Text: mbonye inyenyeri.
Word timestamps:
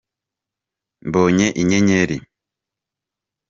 mbonye 1.07 1.47
inyenyeri. 1.61 2.17